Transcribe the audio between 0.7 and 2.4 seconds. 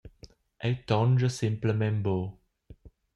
tonscha semplamein buc.